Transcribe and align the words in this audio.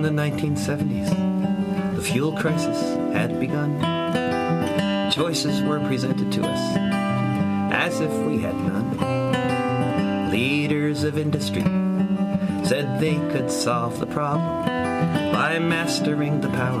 In 0.00 0.16
the 0.16 0.22
1970s, 0.22 1.94
the 1.94 2.00
fuel 2.00 2.32
crisis 2.32 2.94
had 3.12 3.38
begun. 3.38 3.78
Choices 5.12 5.60
were 5.60 5.78
presented 5.80 6.32
to 6.32 6.42
us 6.42 6.76
as 7.70 8.00
if 8.00 8.10
we 8.26 8.40
had 8.40 8.54
none. 8.54 10.30
Leaders 10.30 11.04
of 11.04 11.18
industry 11.18 11.60
said 12.64 12.98
they 12.98 13.16
could 13.30 13.50
solve 13.50 14.00
the 14.00 14.06
problem 14.06 14.64
by 15.34 15.58
mastering 15.58 16.40
the 16.40 16.48
power 16.48 16.80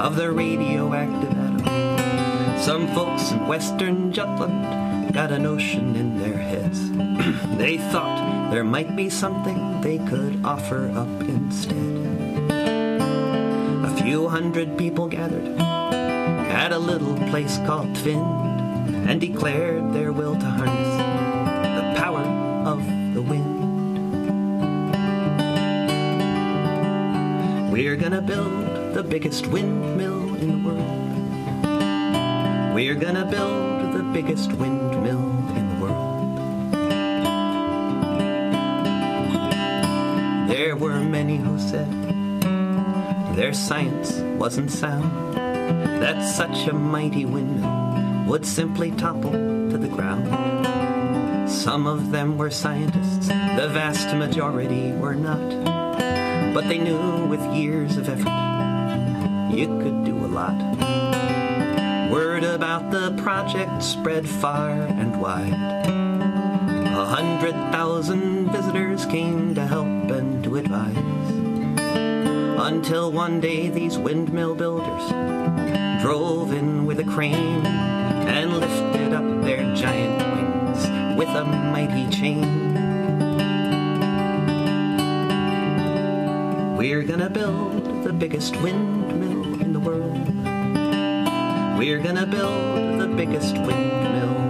of 0.00 0.14
the 0.14 0.30
radioactive 0.30 1.36
atom. 1.36 2.60
Some 2.60 2.94
folks 2.94 3.32
in 3.32 3.48
western 3.48 4.12
Jutland 4.12 5.12
got 5.12 5.32
a 5.32 5.38
notion 5.40 5.96
in 5.96 6.20
their 6.20 6.38
heads. 6.38 6.92
they 7.58 7.76
thought 7.76 8.52
there 8.52 8.62
might 8.62 8.94
be 8.94 9.10
something 9.10 9.73
they 9.84 9.98
could 9.98 10.42
offer 10.46 10.90
up 10.96 11.20
instead. 11.28 11.76
A 13.84 13.94
few 14.02 14.26
hundred 14.28 14.78
people 14.78 15.08
gathered 15.08 15.58
at 15.58 16.72
a 16.72 16.78
little 16.78 17.14
place 17.28 17.58
called 17.66 17.88
Tvind 17.88 19.06
and 19.06 19.20
declared 19.20 19.92
their 19.92 20.10
will 20.10 20.36
to 20.36 20.46
harness 20.46 20.96
the 21.76 22.00
power 22.00 22.24
of 22.64 22.78
the 23.12 23.20
wind. 23.20 23.60
We're 27.70 27.96
gonna 27.96 28.22
build 28.22 28.94
the 28.94 29.02
biggest 29.02 29.48
windmill 29.48 30.34
in 30.36 30.48
the 30.48 30.60
world. 30.66 31.10
We're 32.74 32.94
gonna 32.94 33.26
build 33.26 33.92
the 33.92 34.02
biggest 34.14 34.50
windmill 34.54 34.83
There 40.74 40.90
were 40.90 40.98
many 40.98 41.36
who 41.36 41.56
said 41.56 41.88
their 43.36 43.54
science 43.54 44.18
wasn't 44.40 44.72
sound, 44.72 45.36
that 46.02 46.20
such 46.28 46.66
a 46.66 46.72
mighty 46.72 47.24
windmill 47.24 48.24
would 48.26 48.44
simply 48.44 48.90
topple 48.90 49.30
to 49.30 49.78
the 49.78 49.86
ground. 49.86 50.26
Some 51.48 51.86
of 51.86 52.10
them 52.10 52.36
were 52.36 52.50
scientists, 52.50 53.28
the 53.28 53.70
vast 53.70 54.16
majority 54.16 54.90
were 54.90 55.14
not. 55.14 55.48
But 56.52 56.66
they 56.66 56.78
knew 56.78 57.26
with 57.26 57.54
years 57.54 57.96
of 57.96 58.08
effort 58.08 59.54
you 59.54 59.68
could 59.78 60.04
do 60.04 60.16
a 60.16 60.26
lot. 60.26 60.58
Word 62.10 62.42
about 62.42 62.90
the 62.90 63.16
project 63.22 63.80
spread 63.80 64.28
far 64.28 64.72
and 64.72 65.20
wide. 65.20 65.52
A 65.52 67.04
hundred 67.04 67.54
thousand 67.70 68.50
visitors 68.50 69.06
came 69.06 69.54
to 69.54 69.64
help 69.64 69.93
advise. 70.56 70.96
Until 72.56 73.12
one 73.12 73.40
day 73.40 73.68
these 73.68 73.98
windmill 73.98 74.54
builders 74.54 75.10
drove 76.02 76.52
in 76.52 76.86
with 76.86 77.00
a 77.00 77.04
crane 77.04 77.66
and 77.66 78.58
lifted 78.58 79.12
up 79.12 79.44
their 79.44 79.74
giant 79.74 80.18
wings 80.34 81.18
with 81.18 81.28
a 81.28 81.44
mighty 81.44 82.08
chain. 82.10 82.74
We're 86.76 87.02
gonna 87.02 87.30
build 87.30 88.04
the 88.04 88.12
biggest 88.12 88.56
windmill 88.56 89.60
in 89.60 89.72
the 89.72 89.80
world. 89.80 90.28
We're 91.78 92.00
gonna 92.00 92.26
build 92.26 93.00
the 93.00 93.08
biggest 93.08 93.54
windmill 93.54 94.43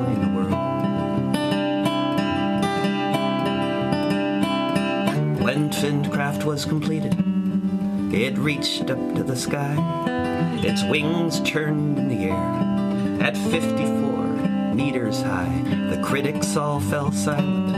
When 5.45 5.69
Tvindkraft 5.69 6.45
was 6.45 6.65
completed, 6.65 7.13
it 8.15 8.39
reached 8.39 8.89
up 8.89 9.15
to 9.15 9.23
the 9.23 9.37
sky. 9.37 9.77
Its 10.65 10.83
wings 10.85 11.39
churned 11.41 11.99
in 11.99 12.09
the 12.09 12.31
air 12.31 13.23
at 13.23 13.37
54 13.37 14.73
meters 14.75 15.21
high. 15.21 15.63
The 15.91 16.01
critics 16.03 16.57
all 16.57 16.81
fell 16.81 17.13
silent. 17.13 17.77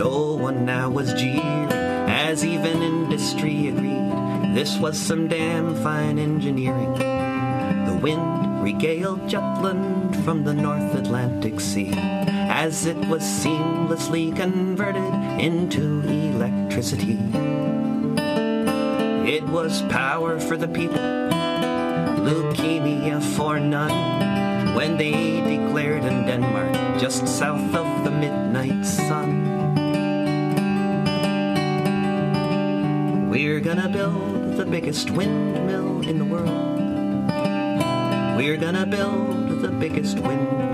No 0.00 0.34
one 0.34 0.64
now 0.64 0.90
was 0.90 1.14
jeering, 1.14 1.70
as 2.10 2.44
even 2.44 2.82
industry 2.82 3.68
agreed. 3.68 4.56
This 4.56 4.76
was 4.76 4.98
some 4.98 5.28
damn 5.28 5.76
fine 5.76 6.18
engineering. 6.18 6.94
The 6.94 8.00
wind 8.02 8.64
regaled 8.64 9.28
Jutland 9.28 10.24
from 10.24 10.42
the 10.42 10.54
North 10.54 10.92
Atlantic 10.96 11.60
Sea 11.60 11.92
as 12.54 12.86
it 12.86 12.96
was 12.96 13.22
seamlessly 13.22 14.34
converted 14.34 15.12
into 15.40 16.00
electricity. 16.00 16.63
It 19.26 19.44
was 19.44 19.82
power 19.82 20.40
for 20.40 20.56
the 20.56 20.66
people, 20.66 20.98
leukemia 22.26 23.22
for 23.36 23.60
none, 23.60 24.74
when 24.74 24.96
they 24.96 25.40
declared 25.40 26.04
in 26.04 26.26
Denmark, 26.26 26.98
just 26.98 27.28
south 27.28 27.76
of 27.76 28.04
the 28.04 28.10
midnight 28.10 28.84
sun. 28.84 29.44
We're 33.30 33.60
gonna 33.60 33.88
build 33.88 34.56
the 34.56 34.66
biggest 34.66 35.10
windmill 35.10 36.00
in 36.00 36.18
the 36.18 36.24
world. 36.24 36.80
We're 38.36 38.56
gonna 38.56 38.84
build 38.84 39.62
the 39.62 39.70
biggest 39.70 40.18
windmill 40.18 40.73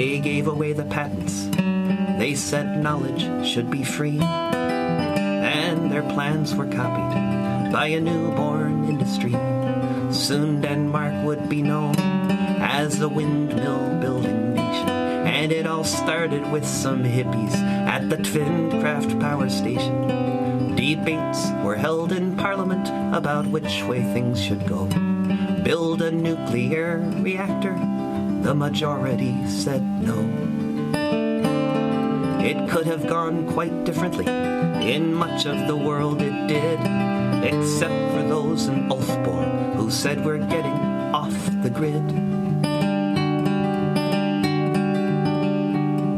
They 0.00 0.18
gave 0.18 0.48
away 0.48 0.72
the 0.72 0.86
patents. 0.86 1.46
They 2.18 2.34
said 2.34 2.82
knowledge 2.82 3.46
should 3.46 3.70
be 3.70 3.84
free. 3.84 4.18
And 4.18 5.92
their 5.92 6.02
plans 6.14 6.54
were 6.54 6.64
copied 6.64 7.70
by 7.70 7.88
a 7.88 8.00
newborn 8.00 8.88
industry. 8.88 9.32
Soon 10.10 10.62
Denmark 10.62 11.26
would 11.26 11.50
be 11.50 11.60
known 11.60 11.96
as 11.98 12.98
the 12.98 13.10
windmill 13.10 14.00
building 14.00 14.54
nation. 14.54 14.88
And 14.88 15.52
it 15.52 15.66
all 15.66 15.84
started 15.84 16.50
with 16.50 16.64
some 16.64 17.04
hippies 17.04 17.52
at 17.86 18.08
the 18.08 18.16
Tvindkraft 18.16 19.20
power 19.20 19.50
station. 19.50 20.76
Debates 20.76 21.50
were 21.62 21.76
held 21.76 22.12
in 22.12 22.38
Parliament 22.38 22.88
about 23.14 23.46
which 23.48 23.82
way 23.84 24.00
things 24.14 24.42
should 24.42 24.66
go. 24.66 24.86
Build 25.62 26.00
a 26.00 26.10
nuclear 26.10 27.00
reactor? 27.18 27.76
The 28.42 28.54
majority 28.54 29.46
said 29.46 29.82
no. 30.02 30.18
It 32.40 32.70
could 32.70 32.86
have 32.86 33.06
gone 33.06 33.46
quite 33.52 33.84
differently. 33.84 34.26
In 34.26 35.12
much 35.12 35.44
of 35.44 35.68
the 35.68 35.76
world 35.76 36.22
it 36.22 36.48
did, 36.48 36.80
except 37.44 37.94
for 38.12 38.22
those 38.26 38.66
in 38.66 38.88
Ulfborg 38.88 39.74
who 39.76 39.90
said 39.90 40.24
we're 40.24 40.38
getting 40.38 40.72
off 41.14 41.36
the 41.62 41.68
grid. 41.68 42.02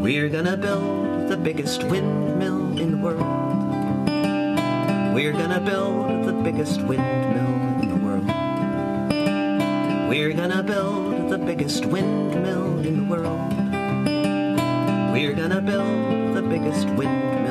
We're 0.00 0.28
gonna 0.28 0.56
build 0.56 1.28
the 1.28 1.37
biggest 1.37 1.83
windmill 1.84 2.78
in 2.78 2.93
the 2.93 2.99
world. 2.99 3.27
We're 5.12 5.33
gonna 5.33 5.60
build 5.60 6.25
the 6.25 6.33
biggest 6.33 6.81
windmill 6.83 7.83
in 7.83 7.89
the 7.89 7.97
world. 8.06 8.27
We're 10.09 10.33
gonna 10.34 10.62
build 10.62 11.11
the 11.32 11.38
biggest 11.38 11.87
windmill 11.87 12.78
in 12.81 12.94
the 12.98 13.04
world. 13.04 13.54
We're 15.15 15.32
gonna 15.32 15.62
build 15.62 16.37
the 16.37 16.43
biggest 16.43 16.87
windmill 16.88 17.41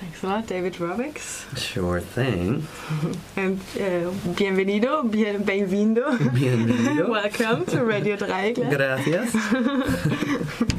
Thanks 0.00 0.22
a 0.22 0.26
lot, 0.28 0.46
David 0.46 0.74
Rovics. 0.74 1.44
Sure 1.58 2.00
thing. 2.00 2.66
And 3.36 3.60
uh, 3.76 4.10
bienvenido, 4.34 5.02
bien, 5.10 5.42
bem-vindo. 5.44 6.16
Bienvenido. 6.32 7.08
Welcome 7.18 7.66
to 7.66 7.84
Radio 7.84 8.16
Dreyeckland. 8.16 8.70
Gracias. 8.76 9.34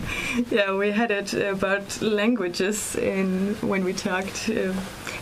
Yeah, 0.50 0.73
we 0.75 0.91
had 0.91 1.12
it 1.12 1.33
about 1.33 2.01
languages 2.01 2.95
in 2.95 3.56
when 3.62 3.83
we 3.83 3.91
talked, 3.94 4.50
uh, 4.50 4.73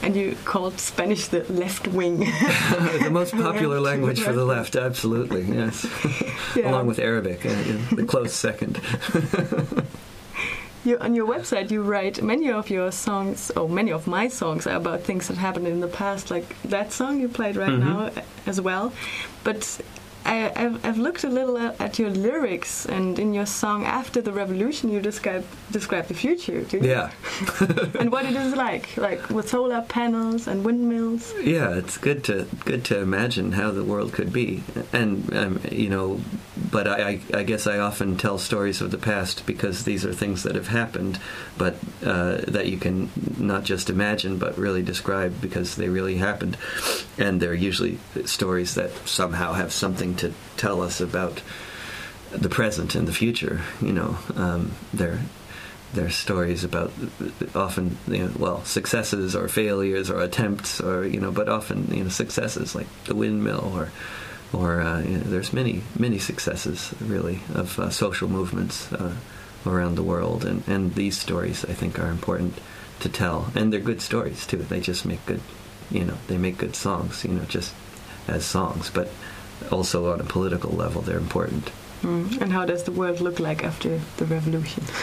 and 0.04 0.16
you 0.16 0.36
called 0.46 0.80
Spanish 0.80 1.28
the 1.28 1.44
left 1.52 1.88
wing. 1.88 2.20
the 2.20 3.10
most 3.12 3.34
popular 3.34 3.80
language 3.80 4.22
for 4.22 4.34
the 4.34 4.46
left, 4.46 4.76
absolutely, 4.76 5.44
yes. 5.44 5.86
Yeah. 6.56 6.70
Along 6.70 6.88
with 6.88 7.00
Arabic, 7.00 7.46
uh, 7.46 7.56
the 7.96 8.06
close 8.06 8.34
second. 8.34 8.80
You, 10.86 10.98
on 11.00 11.14
your 11.14 11.28
website, 11.28 11.72
you 11.72 11.82
write 11.84 12.22
many 12.22 12.50
of 12.52 12.70
your 12.70 12.92
songs, 12.92 13.52
or 13.56 13.68
many 13.68 13.92
of 13.92 14.08
my 14.08 14.30
songs, 14.30 14.66
are 14.66 14.78
about 14.78 15.02
things 15.02 15.28
that 15.28 15.38
happened 15.38 15.68
in 15.68 15.82
the 15.82 15.88
past, 15.90 16.32
like 16.32 16.56
that 16.64 16.92
song 16.94 17.20
you 17.20 17.28
played 17.28 17.56
right 17.58 17.70
Mhm. 17.70 17.80
now 17.80 18.12
as 18.46 18.62
well. 18.62 18.94
But 19.44 19.82
I, 20.26 20.52
I've, 20.56 20.86
I've 20.86 20.98
looked 20.98 21.24
a 21.24 21.30
little 21.30 21.58
at 21.58 21.98
your 22.00 22.10
lyrics, 22.10 22.86
and 22.86 23.18
in 23.20 23.34
your 23.34 23.46
song 23.46 23.84
"After 23.86 24.22
the 24.22 24.32
Revolution," 24.32 24.90
you 24.92 25.00
describe 25.02 25.44
describe 25.72 26.08
the 26.08 26.14
future. 26.14 26.62
Do 26.62 26.78
you? 26.78 26.90
Yeah. 26.90 27.12
and 28.00 28.12
what 28.12 28.26
it 28.26 28.36
is 28.36 28.54
like, 28.56 28.96
like 28.98 29.30
with 29.30 29.50
solar 29.50 29.82
panels 29.82 30.48
and 30.48 30.64
windmills. 30.66 31.34
Yeah, 31.44 31.76
it's 31.78 31.98
good 31.98 32.24
to 32.26 32.48
good 32.66 32.84
to 32.86 33.00
imagine 33.00 33.54
how 33.54 33.72
the 33.72 33.84
world 33.84 34.12
could 34.14 34.32
be, 34.34 34.64
and 34.94 35.34
um, 35.36 35.62
you 35.72 35.90
know, 35.90 36.20
but 36.72 36.88
I, 36.88 37.10
I, 37.10 37.22
I 37.40 37.44
guess 37.44 37.68
I 37.68 37.80
often 37.80 38.18
tell 38.18 38.38
stories 38.38 38.82
of 38.82 38.92
the 38.92 38.98
past 38.98 39.46
because 39.46 39.84
these 39.86 40.06
are 40.06 40.14
things 40.14 40.44
that 40.44 40.56
have 40.56 40.68
happened, 40.68 41.20
but 41.58 41.76
uh, 42.06 42.38
that 42.48 42.68
you 42.68 42.78
can 42.78 43.10
not 43.38 43.64
just 43.64 43.90
imagine 43.90 44.38
but 44.38 44.58
really 44.58 44.82
describe 44.82 45.42
because 45.42 45.76
they 45.76 45.90
really 45.90 46.18
happened, 46.18 46.58
and 47.18 47.42
they're 47.42 47.54
usually 47.54 48.00
stories 48.26 48.76
that 48.76 48.92
somehow 49.08 49.54
have 49.54 49.72
something 49.72 50.16
to 50.16 50.34
tell 50.58 50.82
us 50.82 51.02
about 51.02 51.42
the 52.32 52.50
present 52.50 52.96
and 52.96 53.08
the 53.08 53.14
future. 53.14 53.62
You 53.82 53.94
know, 53.94 54.18
um, 54.36 54.74
they're 54.94 55.22
they're 55.94 56.10
stories 56.10 56.64
about 56.64 56.92
often 57.56 57.98
you 58.08 58.20
know, 58.20 58.32
well 58.38 58.64
successes 58.64 59.36
or 59.36 59.48
failures 59.48 60.10
or 60.10 60.22
attempts 60.22 60.80
or 60.80 61.06
you 61.06 61.20
know 61.20 61.32
but 61.32 61.50
often 61.50 61.92
you 61.92 62.04
know 62.04 62.10
successes 62.10 62.76
like 62.76 62.88
the 63.06 63.16
windmill 63.16 63.72
or 63.76 63.92
or 64.54 64.82
uh, 64.82 65.02
you 65.02 65.18
know, 65.18 65.24
there's 65.24 65.54
many 65.54 65.82
many 65.98 66.20
successes 66.20 66.94
really 67.02 67.42
of 67.54 67.78
uh, 67.80 67.90
social 67.90 68.28
movements 68.28 68.92
uh, 68.94 69.16
around 69.66 69.96
the 69.96 70.04
world. 70.04 70.46
And 70.46 70.64
and 70.68 70.96
these 70.96 71.18
stories 71.18 71.66
I 71.66 71.74
think 71.74 72.00
are 72.00 72.10
important 72.10 72.60
to 73.02 73.10
tell. 73.10 73.52
And 73.56 73.72
they're 73.72 73.80
good 73.80 74.02
stories 74.02 74.46
too. 74.46 74.58
They 74.58 74.80
just 74.80 75.06
make 75.06 75.26
good 75.26 75.42
you 75.92 76.06
know 76.06 76.18
they 76.28 76.38
make 76.38 76.58
good 76.58 76.76
songs 76.76 77.24
you 77.24 77.32
know 77.32 77.46
just 77.46 77.74
as 78.28 78.46
songs. 78.46 78.90
But 78.90 79.10
also 79.72 80.12
on 80.12 80.22
a 80.22 80.26
political 80.26 80.72
level 80.72 81.02
they're 81.02 81.18
important. 81.18 81.72
Mm. 82.02 82.40
and 82.42 82.54
how 82.54 82.66
does 82.66 82.84
the 82.84 82.94
world 82.94 83.20
look 83.20 83.42
like 83.42 83.62
after 83.62 84.00
the 84.18 84.26
revolution? 84.26 84.84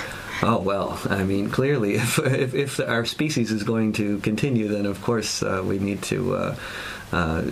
Oh 0.43 0.59
well, 0.59 1.01
I 1.09 1.25
mean, 1.25 1.51
clearly, 1.51 1.95
if 1.95 2.19
if, 2.19 2.55
if 2.55 2.81
our 2.81 3.07
species 3.07 3.51
is 3.51 3.63
going 3.63 3.95
to 3.95 4.19
continue, 4.19 4.69
then 4.69 4.85
of 4.85 5.01
course 5.01 5.43
uh, 5.43 5.63
we 5.65 5.79
need 5.79 6.03
to. 6.05 6.35
Uh, 6.35 6.57
uh, 7.17 7.43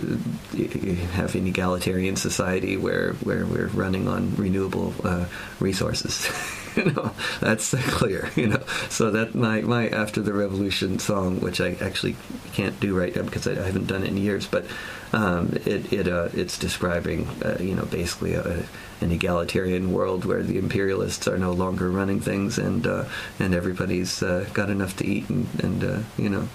have 1.13 1.33
an 1.33 1.47
egalitarian 1.47 2.15
society 2.15 2.77
where, 2.77 3.13
where 3.23 3.45
we're 3.47 3.67
running 3.67 4.07
on 4.07 4.35
renewable 4.35 4.93
uh, 5.03 5.25
resources. 5.59 6.29
you 6.75 6.91
know, 6.91 7.11
that's 7.39 7.73
clear. 7.89 8.29
You 8.35 8.47
know, 8.47 8.63
so 8.89 9.09
that 9.11 9.33
my, 9.33 9.61
my 9.61 9.89
after 9.89 10.21
the 10.21 10.33
revolution 10.33 10.99
song, 10.99 11.39
which 11.39 11.59
I 11.59 11.71
actually 11.81 12.15
can't 12.53 12.79
do 12.79 12.95
right 12.95 13.15
now 13.15 13.23
because 13.23 13.47
I, 13.47 13.53
I 13.53 13.65
haven't 13.65 13.87
done 13.87 14.03
it 14.03 14.09
in 14.09 14.17
years, 14.17 14.45
but 14.45 14.65
um, 15.13 15.53
it 15.65 15.91
it 15.91 16.07
uh, 16.07 16.29
it's 16.33 16.59
describing 16.59 17.27
uh, 17.43 17.57
you 17.59 17.73
know 17.73 17.85
basically 17.85 18.35
a, 18.35 18.65
an 19.01 19.11
egalitarian 19.11 19.93
world 19.93 20.25
where 20.25 20.43
the 20.43 20.59
imperialists 20.59 21.27
are 21.27 21.39
no 21.39 21.53
longer 21.53 21.89
running 21.89 22.19
things 22.19 22.59
and 22.59 22.85
uh, 22.85 23.05
and 23.39 23.55
everybody's 23.55 24.21
uh, 24.21 24.47
got 24.53 24.69
enough 24.69 24.95
to 24.97 25.07
eat 25.07 25.27
and, 25.29 25.47
and 25.63 25.83
uh, 25.83 25.99
you 26.17 26.29
know 26.29 26.47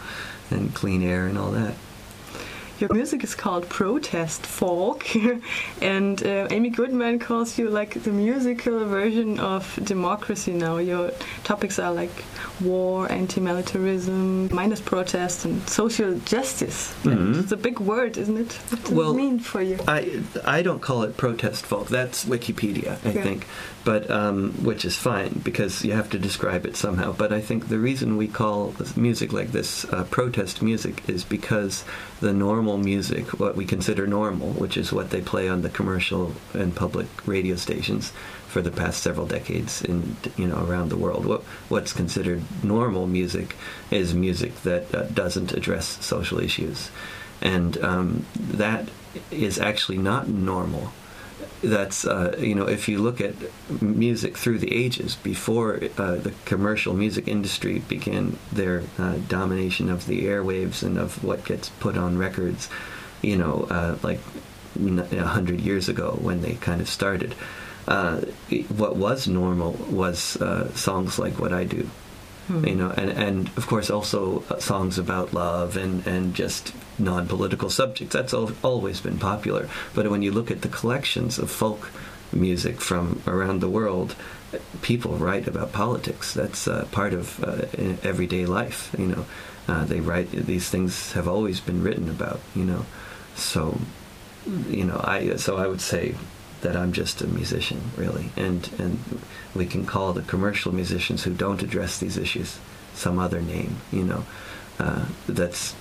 and 0.51 0.75
clean 0.75 1.03
air 1.03 1.27
and 1.27 1.39
all 1.39 1.51
that. 1.51 1.75
Your 2.81 2.91
music 2.95 3.23
is 3.23 3.35
called 3.35 3.69
protest 3.69 4.47
folk, 4.47 5.05
and 5.83 6.27
uh, 6.27 6.49
Amy 6.51 6.71
Goodman 6.71 7.19
calls 7.19 7.59
you 7.59 7.69
like 7.69 8.03
the 8.03 8.11
musical 8.11 8.87
version 8.87 9.39
of 9.39 9.79
democracy 9.85 10.55
now. 10.55 10.79
Your 10.79 11.11
topics 11.45 11.79
are 11.79 11.93
like 11.93 12.25
war, 12.59 13.13
anti-militarism, 13.13 14.49
minus 14.55 14.81
protest, 14.81 15.45
and 15.45 15.69
social 15.69 16.19
justice. 16.21 16.95
Mm-hmm. 17.03 17.41
It's 17.41 17.53
a 17.53 17.59
big 17.59 17.81
word, 17.81 18.17
isn't 18.17 18.39
it? 18.39 18.53
What 18.55 18.85
does 18.85 18.93
well, 18.93 19.11
it 19.11 19.17
mean 19.17 19.41
for 19.41 19.61
you? 19.61 19.79
I 19.87 20.23
I 20.47 20.63
don't 20.63 20.81
call 20.81 21.03
it 21.03 21.19
protest 21.19 21.67
folk. 21.67 21.89
That's 21.89 22.25
Wikipedia, 22.25 22.97
I 23.05 23.11
yeah. 23.11 23.23
think, 23.23 23.47
but 23.85 24.11
um, 24.11 24.53
which 24.65 24.87
is 24.87 24.97
fine 24.97 25.39
because 25.45 25.85
you 25.85 25.93
have 25.93 26.09
to 26.11 26.19
describe 26.19 26.65
it 26.65 26.77
somehow. 26.77 27.13
But 27.13 27.31
I 27.31 27.43
think 27.43 27.69
the 27.69 27.79
reason 27.79 28.17
we 28.17 28.27
call 28.27 28.75
music 28.97 29.35
like 29.35 29.53
this 29.53 29.85
uh, 29.93 30.05
protest 30.05 30.63
music 30.63 31.07
is 31.11 31.25
because 31.25 31.85
the 32.21 32.33
normal 32.33 32.70
music, 32.79 33.39
what 33.39 33.57
we 33.57 33.65
consider 33.65 34.07
normal, 34.07 34.51
which 34.51 34.77
is 34.77 34.93
what 34.93 35.11
they 35.11 35.21
play 35.21 35.49
on 35.49 35.63
the 35.63 35.69
commercial 35.69 36.35
and 36.53 36.75
public 36.75 37.07
radio 37.27 37.57
stations 37.57 38.13
for 38.47 38.63
the 38.63 38.71
past 38.71 39.03
several 39.03 39.27
decades 39.27 39.83
in 39.83 40.17
you 40.37 40.47
know 40.47 40.65
around 40.65 40.89
the 40.89 40.97
world. 40.97 41.25
What 41.27 41.43
what's 41.69 41.93
considered 41.93 42.43
normal 42.63 43.07
music 43.07 43.57
is 43.91 44.15
music 44.15 44.55
that 44.63 44.95
uh, 44.95 45.03
doesn't 45.05 45.53
address 45.53 46.05
social 46.05 46.41
issues, 46.41 46.91
and 47.41 47.79
um, 47.79 48.27
that 48.35 48.89
is 49.31 49.59
actually 49.59 49.99
not 49.99 50.29
normal 50.29 50.93
that's 51.63 52.07
uh, 52.07 52.35
you 52.39 52.55
know 52.55 52.67
if 52.67 52.89
you 52.89 52.99
look 52.99 53.21
at 53.21 53.35
music 53.83 54.37
through 54.37 54.59
the 54.59 54.75
ages 54.75 55.17
before 55.17 55.77
uh, 55.99 56.17
the 56.17 56.33
commercial 56.45 56.95
music 56.95 57.29
industry 57.29 57.81
began 57.81 58.39
their 58.51 58.83
uh, 58.99 59.17
domination 59.29 59.91
of 59.91 60.07
the 60.07 60.25
airwaves 60.25 60.83
and 60.83 60.97
of 60.97 61.23
what 61.23 61.45
gets 61.45 61.69
put 61.69 61.97
on 61.97 62.17
records 62.17 62.69
you 63.21 63.37
know 63.37 63.67
uh, 63.71 63.97
like 64.03 64.21
a 64.77 65.25
hundred 65.25 65.61
years 65.61 65.89
ago 65.89 66.17
when 66.23 66.41
they 66.41 66.55
kind 66.55 66.81
of 66.81 66.89
started 66.89 67.35
uh, 67.89 68.21
what 68.77 68.97
was 68.97 69.29
normal 69.29 69.73
was 69.91 70.37
uh, 70.41 70.73
songs 70.75 71.19
like 71.19 71.39
what 71.39 71.53
I 71.53 71.65
do 71.65 71.89
Hmm. 72.51 72.67
You 72.67 72.75
know, 72.75 72.91
and, 72.97 73.11
and 73.11 73.49
of 73.57 73.69
course 73.69 73.91
also 73.91 74.43
uh, 74.51 74.59
songs 74.59 74.99
about 74.99 75.33
love 75.33 75.77
and, 75.77 76.05
and 76.05 76.35
just 76.35 76.75
non-political 76.99 77.71
subjects. 77.71 78.13
That's 78.13 78.35
al- 78.35 78.51
always 78.65 79.01
been 79.01 79.19
popular. 79.19 79.69
But 79.95 80.11
when 80.11 80.23
you 80.23 80.33
look 80.33 80.51
at 80.51 80.63
the 80.63 80.69
collections 80.69 81.39
of 81.39 81.49
folk 81.49 81.93
music 82.33 82.81
from 82.81 83.23
around 83.25 83.61
the 83.61 83.69
world, 83.69 84.17
people 84.83 85.13
write 85.13 85.47
about 85.47 85.73
politics. 85.73 86.35
That's 86.35 86.67
uh, 86.67 86.89
part 86.91 87.13
of 87.13 87.43
uh, 87.45 87.67
everyday 88.03 88.47
life. 88.47 88.93
You 88.99 89.07
know, 89.07 89.27
uh, 89.69 89.85
they 89.85 90.01
write 90.01 90.33
these 90.33 90.69
things 90.69 91.13
have 91.13 91.29
always 91.29 91.61
been 91.61 91.85
written 91.85 92.09
about. 92.09 92.41
You 92.57 92.65
know, 92.65 92.87
so 93.37 93.79
you 94.69 94.85
know, 94.85 95.01
I 95.05 95.37
so 95.37 95.57
I 95.57 95.69
would 95.69 95.81
say 95.81 96.17
that 96.63 96.77
I'm 96.77 96.93
just 96.93 97.23
a 97.23 97.27
musician, 97.27 97.81
really, 97.97 98.31
and 98.37 98.69
and 98.79 98.99
we 99.55 99.67
can 99.67 99.87
call 99.87 100.13
the 100.13 100.23
commercial 100.23 100.73
musicians 100.73 101.25
who 101.25 101.33
don't 101.33 101.63
address 101.63 101.99
these 101.99 102.17
issues 102.17 102.59
some 102.95 103.19
other 103.19 103.41
name, 103.41 103.77
you 103.91 104.05
know, 104.05 104.25
uh, 104.79 105.07
that's, 105.29 105.75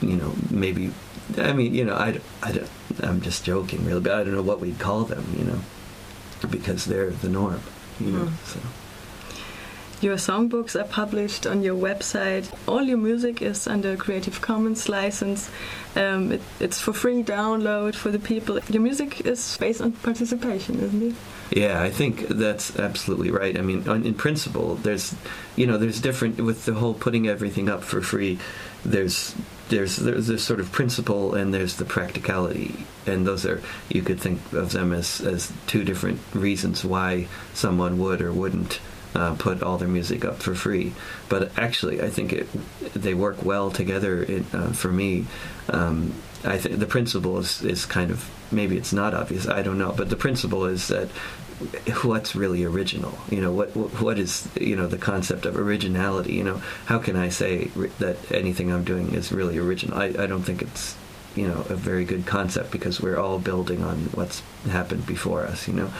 you 0.00 0.16
know, 0.16 0.34
maybe, 0.50 0.92
I 1.38 1.52
mean, 1.52 1.74
you 1.74 1.84
know, 1.84 1.94
I, 1.94 2.20
I 2.42 2.52
don't, 2.52 2.70
I'm 3.00 3.20
just 3.20 3.44
joking, 3.44 3.84
really, 3.84 4.00
but 4.00 4.12
I 4.12 4.24
don't 4.24 4.34
know 4.34 4.42
what 4.42 4.60
we'd 4.60 4.78
call 4.78 5.04
them, 5.04 5.24
you 5.38 5.44
know, 5.44 5.60
because 6.50 6.84
they're 6.84 7.10
the 7.10 7.28
norm, 7.28 7.60
you 8.00 8.10
know. 8.10 8.24
Mm. 8.24 8.44
So. 8.46 8.60
Your 10.00 10.16
songbooks 10.16 10.78
are 10.78 10.84
published 10.84 11.46
on 11.46 11.62
your 11.62 11.76
website. 11.76 12.52
All 12.68 12.82
your 12.82 12.98
music 12.98 13.40
is 13.40 13.66
under 13.66 13.96
Creative 13.96 14.40
Commons 14.40 14.88
license. 14.88 15.50
Um, 15.96 16.32
it, 16.32 16.42
it's 16.60 16.80
for 16.80 16.92
free 16.92 17.22
download 17.22 17.94
for 17.94 18.10
the 18.10 18.18
people. 18.18 18.58
Your 18.68 18.82
music 18.82 19.24
is 19.24 19.56
based 19.56 19.80
on 19.80 19.92
participation, 19.92 20.80
isn't 20.80 21.02
it? 21.02 21.14
Yeah, 21.50 21.82
I 21.82 21.90
think 21.90 22.26
that's 22.28 22.78
absolutely 22.78 23.30
right. 23.30 23.56
I 23.56 23.62
mean, 23.62 23.88
in 23.88 24.14
principle, 24.14 24.76
there's, 24.76 25.14
you 25.56 25.66
know, 25.66 25.78
there's 25.78 26.00
different 26.00 26.38
with 26.38 26.64
the 26.64 26.74
whole 26.74 26.94
putting 26.94 27.28
everything 27.28 27.68
up 27.68 27.82
for 27.82 28.00
free. 28.00 28.38
There's 28.84 29.34
there's 29.68 29.96
there's 29.96 30.26
this 30.26 30.42
sort 30.42 30.60
of 30.60 30.72
principle 30.72 31.34
and 31.34 31.54
there's 31.54 31.76
the 31.76 31.84
practicality, 31.84 32.86
and 33.06 33.26
those 33.26 33.46
are 33.46 33.62
you 33.88 34.02
could 34.02 34.20
think 34.20 34.40
of 34.52 34.72
them 34.72 34.92
as 34.92 35.20
as 35.20 35.52
two 35.66 35.84
different 35.84 36.20
reasons 36.34 36.84
why 36.84 37.28
someone 37.54 37.98
would 37.98 38.20
or 38.20 38.32
wouldn't 38.32 38.80
uh, 39.14 39.34
put 39.34 39.62
all 39.62 39.78
their 39.78 39.88
music 39.88 40.24
up 40.24 40.42
for 40.42 40.54
free. 40.54 40.92
But 41.28 41.56
actually, 41.58 42.02
I 42.02 42.10
think 42.10 42.32
it 42.32 42.48
they 42.94 43.14
work 43.14 43.44
well 43.44 43.70
together. 43.70 44.22
It, 44.22 44.44
uh, 44.52 44.72
for 44.72 44.92
me, 44.92 45.26
um, 45.68 46.14
I 46.44 46.58
think 46.58 46.78
the 46.78 46.86
principle 46.86 47.38
is 47.38 47.62
is 47.62 47.86
kind 47.86 48.10
of 48.10 48.30
maybe 48.50 48.76
it's 48.76 48.92
not 48.92 49.14
obvious. 49.14 49.48
I 49.48 49.62
don't 49.62 49.78
know, 49.78 49.92
but 49.92 50.10
the 50.10 50.16
principle 50.16 50.64
is 50.64 50.88
that 50.88 51.08
what's 52.02 52.34
really 52.34 52.64
original 52.64 53.16
you 53.30 53.40
know 53.40 53.52
what 53.52 53.68
what 53.76 54.18
is 54.18 54.48
you 54.60 54.74
know 54.74 54.88
the 54.88 54.98
concept 54.98 55.46
of 55.46 55.56
originality 55.56 56.32
you 56.32 56.42
know 56.42 56.60
how 56.86 56.98
can 56.98 57.14
i 57.14 57.28
say 57.28 57.66
that 57.98 58.16
anything 58.32 58.72
i'm 58.72 58.82
doing 58.82 59.14
is 59.14 59.30
really 59.30 59.56
original 59.56 59.96
i, 59.96 60.06
I 60.06 60.26
don't 60.26 60.42
think 60.42 60.62
it's 60.62 60.96
you 61.36 61.46
know 61.46 61.60
a 61.68 61.76
very 61.76 62.04
good 62.04 62.26
concept 62.26 62.72
because 62.72 63.00
we're 63.00 63.18
all 63.18 63.38
building 63.38 63.82
on 63.82 64.06
what's 64.14 64.42
happened 64.68 65.06
before 65.06 65.44
us 65.44 65.68
you 65.68 65.74
know 65.74 65.92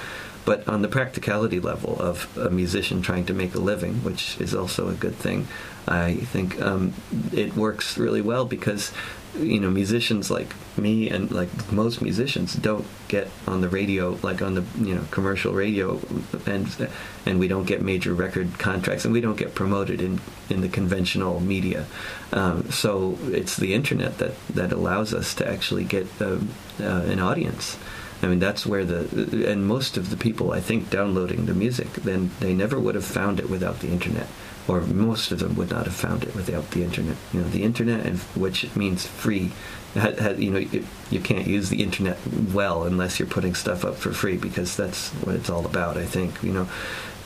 but 0.45 0.67
on 0.69 0.83
the 0.83 0.89
practicality 0.89 1.61
level 1.61 2.01
of 2.01 2.37
a 2.37 2.51
musician 2.51 3.03
trying 3.03 3.25
to 3.27 3.35
make 3.35 3.55
a 3.55 3.61
living, 3.61 4.05
which 4.05 4.41
is 4.41 4.55
also 4.55 4.89
a 4.89 4.95
good 4.95 5.15
thing, 5.15 5.49
I 5.87 6.15
think 6.15 6.61
um, 6.61 6.95
it 7.33 7.57
works 7.57 7.99
really 7.99 8.21
well 8.21 8.45
because 8.45 8.93
you 9.39 9.59
know 9.59 9.69
musicians 9.69 10.31
like 10.31 10.55
me 10.79 11.11
and 11.11 11.31
like 11.33 11.73
most 11.73 12.01
musicians 12.01 12.55
don't 12.55 12.87
get 13.09 13.29
on 13.49 13.61
the 13.63 13.69
radio 13.69 14.17
like 14.23 14.41
on 14.41 14.55
the 14.55 14.65
you 14.79 14.95
know 14.95 15.05
commercial 15.11 15.53
radio 15.53 16.01
and 16.47 16.89
and 17.27 17.41
we 17.41 17.49
don't 17.49 17.65
get 17.65 17.83
major 17.83 18.15
record 18.15 18.59
contracts 18.59 19.05
and 19.05 19.13
we 19.13 19.21
don't 19.21 19.37
get 19.37 19.55
promoted 19.55 20.01
in 20.01 20.21
in 20.51 20.61
the 20.61 20.69
conventional 20.69 21.41
media. 21.41 21.87
Um, 22.33 22.71
so 22.71 23.19
it's 23.25 23.57
the 23.57 23.75
internet 23.75 24.19
that 24.19 24.35
that 24.51 24.73
allows 24.73 25.13
us 25.13 25.35
to 25.35 25.49
actually 25.49 25.85
get 25.85 26.07
uh, 26.21 26.39
uh, 26.81 26.85
an 26.85 27.19
audience 27.19 27.77
I 28.25 28.27
mean, 28.27 28.39
that's 28.39 28.65
where 28.65 28.87
the 28.87 29.51
and 29.51 29.67
most 29.67 29.99
of 29.99 30.09
the 30.09 30.17
people 30.17 30.53
I 30.53 30.61
think 30.61 30.89
downloading 30.89 31.45
the 31.45 31.53
music, 31.53 31.93
then 31.93 32.31
they 32.41 32.55
never 32.55 32.81
would 32.81 32.95
have 32.95 33.05
found 33.05 33.39
it 33.39 33.51
without 33.51 33.81
the 33.81 33.89
internet, 33.89 34.29
or 34.67 34.81
most 34.81 35.31
of 35.31 35.41
them 35.41 35.57
would 35.57 35.69
not 35.69 35.85
have 35.85 35.95
found 35.95 36.25
it 36.25 36.35
without 36.35 36.71
the 36.71 36.83
internet. 36.83 37.19
You 37.35 37.43
know, 37.43 37.49
the 37.49 37.63
internet, 37.63 38.07
and 38.07 38.19
which 38.35 38.75
means 38.75 39.07
free. 39.07 39.53
You 39.95 40.51
know, 40.51 40.59
you, 40.59 40.87
you 41.11 41.21
can't 41.21 41.47
use 41.47 41.69
the 41.69 41.83
internet 41.83 42.19
well 42.53 42.85
unless 42.85 43.21
you're 43.21 43.29
putting 43.29 43.55
stuff 43.55 43.85
up 43.85 43.97
for 43.97 44.13
free 44.13 44.39
because 44.39 44.75
that's 44.75 45.11
what 45.11 45.37
it's 45.37 45.51
all 45.51 45.67
about. 45.67 45.99
I 45.99 46.07
think 46.07 46.43
you 46.43 46.53
know. 46.53 46.69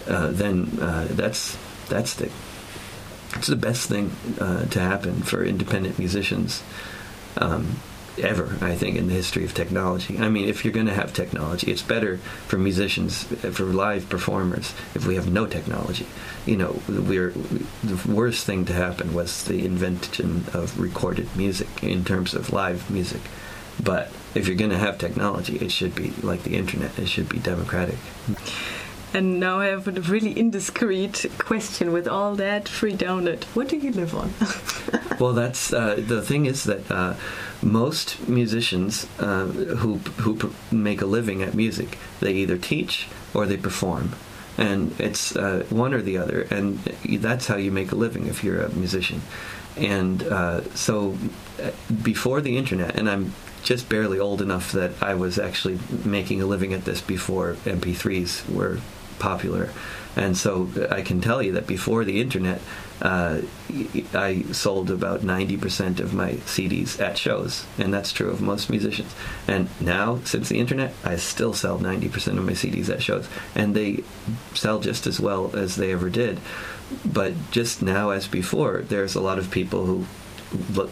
Uh, 0.08 0.32
then 0.32 0.78
uh, 0.80 1.06
that's 1.10 1.56
that's 1.88 2.14
the 2.14 2.30
it's 3.36 3.46
the 3.46 3.56
best 3.56 3.88
thing 3.88 4.10
uh, 4.40 4.64
to 4.66 4.80
happen 4.80 5.22
for 5.22 5.44
independent 5.44 5.98
musicians 5.98 6.62
um, 7.36 7.78
ever, 8.20 8.56
I 8.60 8.74
think, 8.74 8.96
in 8.96 9.08
the 9.08 9.14
history 9.14 9.44
of 9.44 9.54
technology. 9.54 10.18
I 10.18 10.28
mean, 10.28 10.48
if 10.48 10.64
you're 10.64 10.72
going 10.72 10.86
to 10.86 10.94
have 10.94 11.12
technology, 11.12 11.70
it's 11.70 11.82
better 11.82 12.18
for 12.46 12.58
musicians, 12.58 13.30
eh, 13.44 13.50
for 13.50 13.64
live 13.64 14.08
performers, 14.08 14.74
if 14.94 15.06
we 15.06 15.14
have 15.16 15.30
no 15.30 15.46
technology. 15.46 16.06
You 16.46 16.56
know, 16.56 16.82
we're 16.88 17.32
the 17.82 18.00
worst 18.10 18.46
thing 18.46 18.64
to 18.66 18.72
happen 18.72 19.14
was 19.14 19.44
the 19.44 19.64
invention 19.64 20.44
of 20.52 20.78
recorded 20.78 21.34
music 21.36 21.68
in 21.82 22.04
terms 22.04 22.34
of 22.34 22.52
live 22.52 22.90
music. 22.90 23.20
But 23.82 24.10
if 24.34 24.48
you're 24.48 24.56
going 24.56 24.70
to 24.70 24.78
have 24.78 24.98
technology, 24.98 25.56
it 25.56 25.70
should 25.70 25.94
be 25.94 26.10
like 26.22 26.42
the 26.42 26.56
internet. 26.56 26.98
It 26.98 27.08
should 27.08 27.28
be 27.28 27.38
democratic. 27.38 27.98
And 29.14 29.40
now 29.40 29.60
I 29.60 29.66
have 29.66 29.88
a 29.88 29.92
really 29.92 30.32
indiscreet 30.32 31.26
question 31.38 31.92
with 31.92 32.06
all 32.06 32.34
that 32.36 32.68
free 32.68 32.94
download. 32.94 33.44
What 33.54 33.68
do 33.68 33.76
you 33.76 33.90
live 33.92 34.14
on? 34.14 34.32
well, 35.20 35.32
that's 35.32 35.72
uh, 35.72 35.96
the 36.06 36.20
thing 36.20 36.46
is 36.46 36.64
that 36.64 36.90
uh, 36.90 37.14
most 37.62 38.28
musicians 38.28 39.06
uh, 39.18 39.46
who 39.46 39.96
who 40.18 40.52
make 40.70 41.00
a 41.00 41.06
living 41.06 41.42
at 41.42 41.54
music, 41.54 41.96
they 42.20 42.32
either 42.34 42.58
teach 42.58 43.08
or 43.32 43.46
they 43.46 43.56
perform, 43.56 44.14
and 44.58 44.94
it's 45.00 45.34
uh, 45.36 45.64
one 45.70 45.94
or 45.94 46.02
the 46.02 46.18
other, 46.18 46.42
and 46.50 46.78
that's 47.20 47.46
how 47.46 47.56
you 47.56 47.72
make 47.72 47.92
a 47.92 47.96
living 47.96 48.26
if 48.26 48.44
you're 48.44 48.60
a 48.60 48.70
musician. 48.70 49.22
And 49.76 50.22
uh, 50.24 50.64
so, 50.74 51.16
uh, 51.62 51.70
before 52.02 52.40
the 52.40 52.58
internet, 52.58 52.96
and 52.96 53.08
I'm 53.08 53.32
just 53.62 53.88
barely 53.88 54.18
old 54.18 54.42
enough 54.42 54.72
that 54.72 54.92
I 55.02 55.14
was 55.14 55.38
actually 55.38 55.78
making 56.04 56.42
a 56.42 56.46
living 56.46 56.72
at 56.72 56.84
this 56.84 57.00
before 57.00 57.54
MP3s 57.64 58.48
were 58.52 58.80
popular. 59.18 59.70
And 60.16 60.36
so 60.36 60.68
I 60.90 61.02
can 61.02 61.20
tell 61.20 61.42
you 61.42 61.52
that 61.52 61.66
before 61.66 62.04
the 62.04 62.20
internet, 62.20 62.60
uh, 63.00 63.42
I 64.12 64.42
sold 64.50 64.90
about 64.90 65.20
90% 65.20 66.00
of 66.00 66.12
my 66.12 66.32
CDs 66.32 67.00
at 67.00 67.16
shows, 67.16 67.64
and 67.78 67.94
that's 67.94 68.12
true 68.12 68.30
of 68.30 68.40
most 68.40 68.70
musicians. 68.70 69.14
And 69.46 69.68
now, 69.80 70.18
since 70.24 70.48
the 70.48 70.58
internet, 70.58 70.92
I 71.04 71.16
still 71.16 71.54
sell 71.54 71.78
90% 71.78 72.38
of 72.38 72.44
my 72.44 72.52
CDs 72.52 72.92
at 72.92 73.02
shows, 73.02 73.28
and 73.54 73.76
they 73.76 74.02
sell 74.54 74.80
just 74.80 75.06
as 75.06 75.20
well 75.20 75.54
as 75.54 75.76
they 75.76 75.92
ever 75.92 76.10
did. 76.10 76.40
But 77.04 77.34
just 77.52 77.82
now, 77.82 78.10
as 78.10 78.26
before, 78.26 78.82
there's 78.88 79.14
a 79.14 79.20
lot 79.20 79.38
of 79.38 79.50
people 79.50 79.86
who 79.86 80.06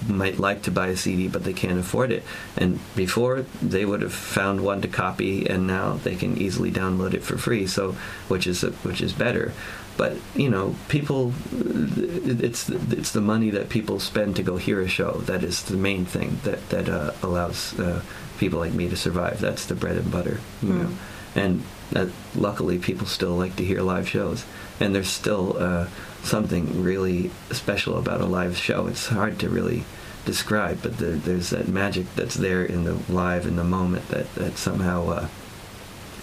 might 0.09 0.39
like 0.39 0.63
to 0.63 0.71
buy 0.71 0.89
a 0.89 0.97
CD, 0.97 1.29
but 1.29 1.45
they 1.45 1.53
can't 1.53 1.79
afford 1.79 2.13
it. 2.13 2.23
And 2.57 2.79
before, 2.95 3.47
they 3.63 3.85
would 3.85 4.03
have 4.03 4.13
found 4.13 4.61
one 4.61 4.83
to 4.83 4.89
copy, 4.89 5.47
and 5.47 5.67
now 5.67 5.95
they 5.95 6.17
can 6.17 6.37
easily 6.37 6.71
download 6.71 7.15
it 7.15 7.23
for 7.23 7.39
free. 7.39 7.67
So, 7.67 7.93
which 8.29 8.47
is 8.47 8.63
which 8.63 9.01
is 9.01 9.13
better. 9.13 9.53
But 9.97 10.19
you 10.35 10.51
know, 10.51 10.75
people, 10.89 11.33
it's 11.53 12.69
it's 12.69 13.13
the 13.13 13.21
money 13.21 13.51
that 13.51 13.71
people 13.71 13.99
spend 13.99 14.37
to 14.37 14.43
go 14.43 14.59
hear 14.59 14.81
a 14.81 14.89
show 14.89 15.23
that 15.23 15.43
is 15.43 15.63
the 15.63 15.77
main 15.77 16.05
thing 16.05 16.39
that 16.45 16.69
that 16.69 16.89
uh, 16.89 17.13
allows 17.23 17.79
uh, 17.79 18.03
people 18.39 18.59
like 18.59 18.73
me 18.73 18.89
to 18.89 18.97
survive. 18.97 19.41
That's 19.41 19.65
the 19.65 19.75
bread 19.75 19.97
and 19.97 20.11
butter, 20.11 20.41
you 20.63 20.69
mm. 20.69 20.83
know. 20.83 20.97
And 21.35 21.63
uh, 21.95 22.07
luckily, 22.35 22.79
people 22.79 23.07
still 23.07 23.37
like 23.37 23.57
to 23.57 23.65
hear 23.65 23.81
live 23.81 24.09
shows, 24.09 24.45
and 24.81 24.95
there's 24.95 25.09
still 25.11 25.57
uh, 25.59 25.89
something 26.23 26.83
really 26.83 27.31
special 27.51 27.99
about 27.99 28.21
a 28.21 28.27
live 28.27 28.57
show. 28.57 28.87
It's 28.87 29.09
hard 29.09 29.39
to 29.41 29.49
really 29.49 29.85
describe, 30.25 30.83
but 30.83 30.99
the, 30.99 31.07
there's 31.07 31.51
that 31.51 31.69
magic 31.69 32.07
that's 32.15 32.35
there 32.35 32.65
in 32.65 32.85
the 32.85 32.99
live 33.09 33.47
in 33.47 33.57
the 33.57 33.65
moment 33.65 34.09
that 34.09 34.33
that 34.35 34.59
somehow. 34.59 35.09
Uh, 35.09 35.29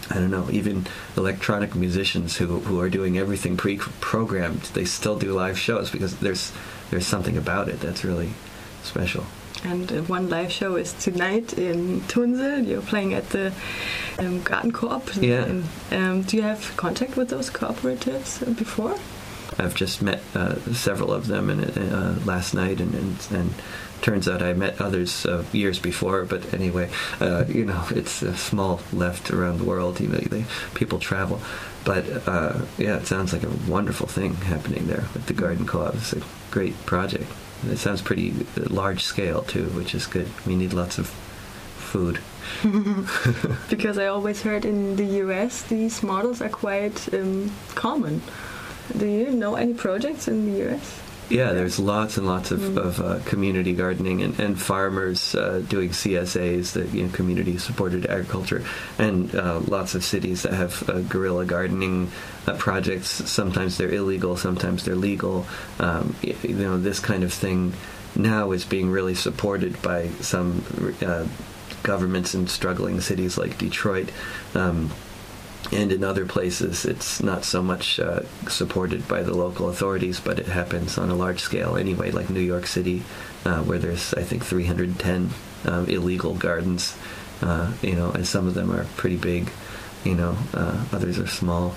I 0.10 0.16
don't 0.16 0.32
know. 0.32 0.50
Even 0.52 0.86
electronic 1.16 1.76
musicians 1.76 2.38
who 2.38 2.60
who 2.60 2.80
are 2.82 2.90
doing 2.90 3.18
everything 3.18 3.56
pre-programmed, 3.56 4.64
they 4.74 4.84
still 4.84 5.18
do 5.18 5.34
live 5.34 5.58
shows 5.58 5.90
because 5.90 6.18
there's 6.18 6.52
there's 6.92 7.08
something 7.08 7.38
about 7.38 7.70
it 7.70 7.80
that's 7.80 8.04
really 8.04 8.34
special. 8.84 9.26
And 9.63 9.91
uh, 9.91 10.01
one 10.03 10.29
live 10.29 10.51
show 10.51 10.75
is 10.75 10.93
tonight 10.93 11.53
in 11.58 12.01
Tunsel. 12.08 12.60
You're 12.60 12.82
playing 12.82 13.13
at 13.13 13.29
the 13.29 13.48
um, 14.20 14.41
GartenCoop. 14.41 15.22
Yeah. 15.22 15.46
And, 15.46 15.63
um, 15.91 16.22
do 16.24 16.38
you 16.38 16.43
have 16.43 16.75
contact 16.75 17.15
with 17.15 17.29
those 17.29 17.50
cooperatives 17.50 18.58
before? 18.58 18.98
I've 19.58 19.75
just 19.75 20.01
met 20.01 20.22
uh, 20.34 20.55
several 20.74 21.13
of 21.13 21.27
them 21.27 21.50
in, 21.50 21.62
uh, 21.62 22.20
last 22.25 22.53
night, 22.53 22.82
and, 22.82 22.93
and, 22.93 23.27
and 23.32 23.53
turns 24.01 24.27
out 24.27 24.41
I 24.41 24.53
met 24.53 24.82
others 24.82 25.25
uh, 25.25 25.46
years 25.51 25.79
before. 25.79 26.25
But 26.25 26.53
anyway, 26.53 26.89
uh, 27.22 27.46
you 27.48 27.65
know, 27.65 27.86
it's 27.91 28.22
a 28.22 28.36
small 28.36 28.82
left 28.91 29.32
around 29.32 29.60
the 29.60 29.65
world. 29.65 30.00
You 30.00 30.10
know, 30.10 30.17
they, 30.17 30.46
people 30.74 31.00
travel. 31.00 31.39
But 31.86 32.27
uh, 32.27 32.62
yeah, 32.77 32.98
it 32.98 33.08
sounds 33.08 33.32
like 33.32 33.43
a 33.43 33.51
wonderful 33.70 34.08
thing 34.08 34.36
happening 34.36 34.88
there 34.88 35.05
with 35.13 35.27
the 35.27 35.34
Garden 35.34 35.65
Co-op. 35.65 35.96
It's 35.96 36.13
a 36.13 36.22
great 36.51 36.86
project. 36.86 37.29
It 37.70 37.77
sounds 37.77 38.01
pretty 38.01 38.34
large 38.58 39.03
scale 39.03 39.43
too, 39.43 39.65
which 39.70 39.96
is 39.96 40.05
good. 40.08 40.29
We 40.46 40.55
need 40.55 40.74
lots 40.74 40.98
of 40.98 41.08
food. 41.08 42.20
because 43.70 43.98
I 43.98 44.08
always 44.08 44.41
heard 44.41 44.65
in 44.65 44.96
the 44.96 45.05
US 45.24 45.62
these 45.63 46.03
models 46.03 46.41
are 46.41 46.50
quite 46.50 47.13
um, 47.13 47.51
common. 47.75 48.22
Do 48.98 49.05
you 49.08 49.32
know 49.32 49.55
any 49.55 49.74
projects 49.74 50.27
in 50.27 50.46
the 50.46 50.70
US? 50.70 51.01
Yeah, 51.34 51.52
there's 51.54 51.80
lots 51.80 52.18
and 52.18 52.28
lots 52.28 52.52
of, 52.52 52.60
mm. 52.60 52.78
of 52.78 53.00
uh, 53.00 53.20
community 53.25 53.74
gardening 53.74 54.22
and, 54.22 54.40
and 54.40 54.62
farmers 54.62 55.34
uh, 55.34 55.63
doing 55.68 55.90
CSAs, 55.90 56.74
the 56.74 56.86
you 56.96 57.08
know, 57.08 57.12
community 57.12 57.58
supported 57.58 58.06
agriculture, 58.06 58.63
and 59.00 59.34
uh, 59.34 59.60
lots 59.62 59.96
of 59.96 60.04
cities 60.04 60.44
that 60.44 60.54
have 60.54 60.88
uh, 60.88 61.00
guerrilla 61.02 61.46
gardening 61.46 62.12
uh, 62.46 62.54
projects. 62.58 63.10
Sometimes 63.10 63.80
they're 63.80 63.92
illegal, 63.92 64.38
sometimes 64.38 64.86
they're 64.86 64.96
legal. 64.96 65.48
Um, 65.80 66.16
you 66.22 66.36
know, 66.50 66.78
this 66.78 67.00
kind 67.00 67.24
of 67.24 67.34
thing 67.34 67.74
now 68.16 68.52
is 68.52 68.63
being 68.63 68.92
really 68.92 69.16
supported 69.16 69.82
by 69.82 70.10
some 70.22 70.63
uh, 71.02 71.25
governments 71.82 72.36
in 72.36 72.46
struggling 72.46 73.02
cities 73.02 73.40
like 73.40 73.58
Detroit. 73.58 74.12
Um, 74.54 74.92
and 75.72 75.91
in 75.91 76.03
other 76.03 76.25
places 76.25 76.86
it's 76.86 77.22
not 77.22 77.43
so 77.46 77.63
much 77.63 78.00
uh, 78.00 78.22
supported 78.48 79.08
by 79.08 79.24
the 79.24 79.34
local 79.34 79.70
authorities, 79.70 80.20
but 80.20 80.39
it 80.39 80.48
happens 80.48 80.98
on 80.98 81.10
a 81.10 81.15
large 81.15 81.39
scale 81.39 81.75
anyway, 81.77 82.12
like 82.12 82.29
New 82.29 82.41
York 82.41 82.67
City, 82.67 83.03
uh, 83.46 83.62
where 83.63 83.79
there's 83.79 84.13
I 84.13 84.24
think 84.24 84.43
310 84.43 85.29
um, 85.65 85.88
illegal 85.88 86.36
gardens, 86.36 86.98
uh, 87.41 87.72
you 87.82 87.93
know, 87.93 88.12
and 88.12 88.27
some 88.27 88.48
of 88.48 88.53
them 88.53 88.72
are 88.72 88.86
pretty 88.98 89.17
big, 89.17 89.50
you 90.03 90.15
know, 90.15 90.38
uh, 90.53 90.86
others 90.91 91.17
are 91.20 91.27
small, 91.27 91.75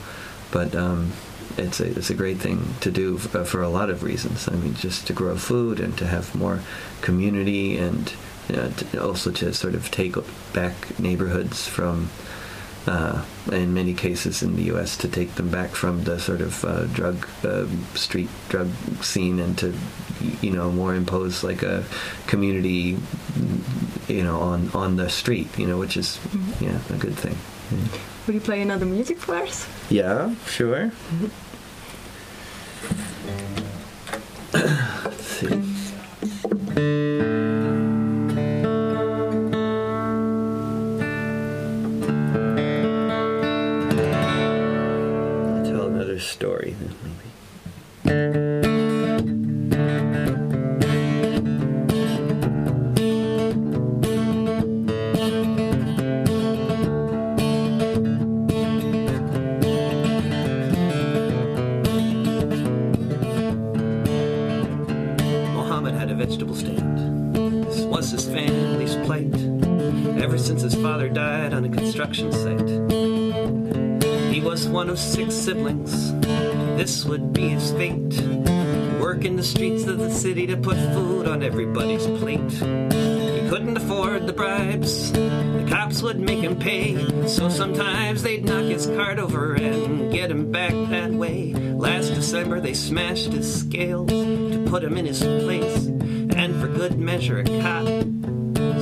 but 0.51 0.75
um, 0.75 1.13
it's 1.57 1.81
a 1.81 1.87
it's 1.97 2.11
a 2.11 2.15
great 2.15 2.39
thing 2.39 2.75
to 2.81 2.91
do 2.91 3.17
f- 3.17 3.35
uh, 3.35 3.45
for 3.45 3.63
a 3.63 3.69
lot 3.69 3.89
of 3.89 4.03
reasons. 4.03 4.49
I 4.49 4.53
mean, 4.53 4.75
just 4.75 5.07
to 5.07 5.13
grow 5.13 5.37
food 5.37 5.81
and 5.81 5.97
to 5.99 6.07
have 6.07 6.35
more 6.35 6.61
community 7.01 7.79
and 7.79 8.13
to 8.49 9.03
also 9.03 9.31
to 9.33 9.53
sort 9.53 9.75
of 9.75 9.91
take 9.91 10.15
back 10.53 10.99
neighborhoods 11.01 11.67
from 11.67 12.11
uh, 12.87 13.25
in 13.53 13.75
many 13.75 13.95
cases 13.95 14.43
in 14.43 14.57
the 14.57 14.65
U.S. 14.65 14.97
to 14.99 15.09
take 15.09 15.35
them 15.35 15.51
back 15.51 15.71
from 15.71 16.05
the 16.05 16.19
sort 16.21 16.41
of 16.41 16.65
uh, 16.65 16.85
drug 16.87 17.27
uh, 17.45 17.67
street 17.95 18.29
drug 18.49 18.69
scene 19.03 19.41
and 19.41 19.59
to 19.59 19.75
you 20.41 20.51
know 20.51 20.71
more 20.71 20.95
impose 20.95 21.45
like 21.45 21.63
a 21.63 21.85
community 22.27 22.97
you 24.09 24.23
know 24.23 24.41
on 24.41 24.71
on 24.73 24.97
the 24.97 25.09
street 25.09 25.49
you 25.59 25.67
know 25.67 25.79
which 25.79 25.97
is 25.97 26.19
mm-hmm. 26.29 26.65
yeah 26.65 26.79
a 26.95 26.99
good 26.99 27.17
thing. 27.17 27.37
Yeah. 27.71 27.99
Will 28.27 28.35
you 28.35 28.41
play 28.41 28.63
another 28.63 28.87
music 28.87 29.19
for 29.19 29.37
us? 29.37 29.67
Yeah, 29.91 30.35
sure. 30.47 30.93
Mm-hmm. 35.37 35.66
Vegetable 66.27 66.57
stand 66.57 67.35
This 67.67 67.85
was 67.85 68.11
his 68.11 68.27
family's 68.27 68.97
plight 69.07 69.33
ever 70.21 70.37
since 70.37 70.61
his 70.61 70.75
father 70.75 71.09
died 71.09 71.55
on 71.55 71.65
a 71.65 71.69
construction 71.69 72.33
site. 72.33 72.69
He 74.35 74.41
was 74.41 74.67
one 74.67 74.91
of 74.91 74.99
six 74.99 75.37
siblings. 75.37 76.13
This 76.77 77.05
would 77.05 77.33
be 77.33 77.51
his 77.51 77.71
fate. 77.73 78.21
Work 79.01 79.25
in 79.25 79.37
the 79.37 79.43
streets 79.45 79.87
of 79.87 79.99
the 79.99 80.11
city 80.11 80.49
to 80.49 80.57
put 80.57 80.77
food 80.77 81.29
on 81.29 81.45
everybody's 81.45 82.07
plate. 82.19 82.51
He 82.51 83.49
couldn't 83.49 83.77
afford 83.77 84.27
the 84.27 84.33
bribes. 84.33 85.13
The 85.13 85.67
cops 85.69 86.03
would 86.03 86.19
make 86.19 86.41
him 86.41 86.59
pay. 86.59 86.97
So 87.29 87.49
sometimes 87.49 88.25
they'd 88.25 88.45
knock 88.45 88.65
his 88.65 88.87
cart 88.87 89.21
over 89.21 89.55
and 89.55 90.13
get 90.13 90.33
him 90.33 90.51
back 90.51 90.73
that 90.91 91.13
way. 91.13 91.53
Last 91.55 92.15
December 92.15 92.61
they 92.61 92.75
smashed 92.75 93.33
his 93.33 93.61
scales 93.61 94.11
to 94.11 94.67
put 94.69 94.83
him 94.83 94.97
in 94.97 95.07
his 95.07 95.21
place. 95.21 95.96
Good 96.89 97.01
measure, 97.01 97.41
a 97.41 97.45
cop 97.45 97.89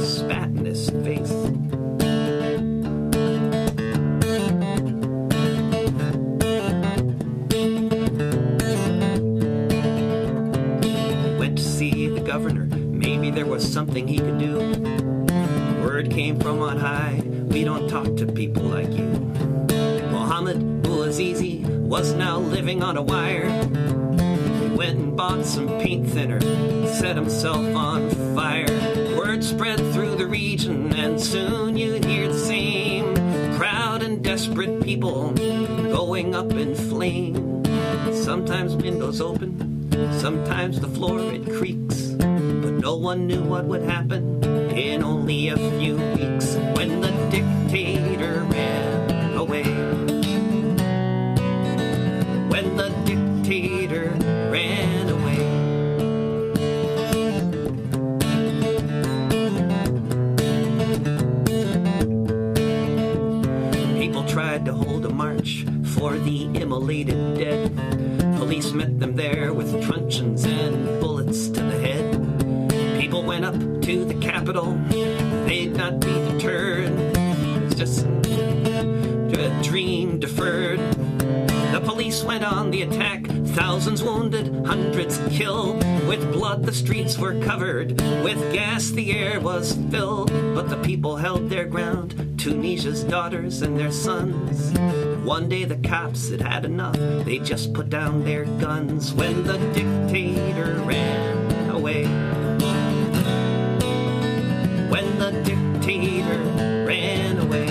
spat 0.04 0.48
in 0.50 0.66
his 0.66 0.90
face. 0.90 1.32
Went 11.38 11.56
to 11.56 11.64
see 11.64 12.08
the 12.08 12.20
governor. 12.20 12.66
Maybe 12.66 13.30
there 13.30 13.46
was 13.46 13.66
something 13.66 14.06
he 14.06 14.18
could 14.18 14.38
do. 14.38 14.58
Word 15.82 16.10
came 16.10 16.38
from 16.38 16.60
on 16.60 16.76
high. 16.76 17.22
We 17.24 17.64
don't 17.64 17.88
talk 17.88 18.16
to 18.18 18.26
people 18.26 18.64
like 18.64 18.92
you. 18.92 19.08
Mohammed 20.10 20.82
Bouazizi 20.82 21.64
was 21.64 22.12
now 22.12 22.36
living 22.38 22.82
on 22.82 22.98
a 22.98 23.02
wire. 23.02 23.48
He 23.48 24.68
went 24.76 24.98
and 24.98 25.16
bought 25.16 25.46
some 25.46 25.68
paint 25.80 26.10
thinner, 26.10 26.40
set 27.04 27.16
himself 27.16 27.76
on 27.76 28.08
fire. 28.34 28.64
Word 29.14 29.44
spread 29.44 29.78
through 29.92 30.16
the 30.16 30.26
region, 30.26 30.90
and 30.94 31.20
soon 31.20 31.76
you'd 31.76 32.02
hear 32.02 32.28
the 32.28 32.38
same 32.38 33.14
crowd 33.58 34.02
and 34.02 34.24
desperate 34.24 34.82
people 34.82 35.30
going 35.32 36.34
up 36.34 36.50
in 36.54 36.74
flame. 36.74 37.62
Sometimes 38.14 38.74
windows 38.74 39.20
open, 39.20 39.52
sometimes 40.18 40.80
the 40.80 40.88
floor 40.88 41.20
it 41.30 41.44
creaks, 41.52 42.12
but 42.16 42.72
no 42.72 42.96
one 42.96 43.26
knew 43.26 43.42
what 43.42 43.66
would 43.66 43.82
happen 43.82 44.42
in 44.72 45.04
only 45.04 45.48
a 45.48 45.58
few 45.78 45.96
weeks 46.16 46.54
when 46.74 47.02
the 47.02 47.12
dictator 47.30 48.44
ran 48.44 49.03
for 66.04 66.18
the 66.18 66.44
immolated 66.52 67.34
dead. 67.34 67.74
Police 68.36 68.72
met 68.72 69.00
them 69.00 69.16
there 69.16 69.54
with 69.54 69.82
truncheons 69.82 70.44
and 70.44 71.00
bullets 71.00 71.48
to 71.48 71.62
the 71.62 71.78
head. 71.80 73.00
People 73.00 73.22
went 73.22 73.42
up 73.42 73.54
to 73.54 74.04
the 74.04 74.12
Capitol, 74.20 74.74
they'd 75.46 75.74
not 75.74 76.00
be 76.00 76.12
deterred. 76.28 76.92
It's 77.62 77.74
just 77.76 78.04
a 78.04 79.60
dream 79.62 80.20
deferred. 80.20 80.78
The 81.72 81.80
police 81.82 82.22
went 82.22 82.44
on 82.44 82.70
the 82.70 82.82
attack, 82.82 83.24
thousands 83.56 84.02
wounded, 84.02 84.66
hundreds 84.66 85.18
killed. 85.30 85.82
With 86.06 86.30
blood, 86.34 86.66
the 86.66 86.74
streets 86.74 87.16
were 87.16 87.40
covered, 87.40 87.98
with 88.22 88.52
gas, 88.52 88.90
the 88.90 89.10
air 89.10 89.40
was 89.40 89.72
filled. 89.90 90.30
But 90.54 90.68
the 90.68 90.82
people 90.82 91.16
held 91.16 91.48
their 91.48 91.64
ground, 91.64 92.34
Tunisia's 92.36 93.04
daughters 93.04 93.62
and 93.62 93.80
their 93.80 93.90
sons. 93.90 95.03
One 95.24 95.48
day 95.48 95.64
the 95.64 95.76
cops 95.76 96.28
had 96.28 96.42
had 96.42 96.66
enough, 96.66 96.98
they 97.24 97.38
just 97.38 97.72
put 97.72 97.88
down 97.88 98.24
their 98.24 98.44
guns 98.44 99.14
when 99.14 99.42
the 99.44 99.56
dictator 99.72 100.74
ran 100.84 101.70
away. 101.70 102.04
When 104.90 105.18
the 105.18 105.30
dictator 105.42 106.38
ran 106.86 107.38
away. 107.38 107.68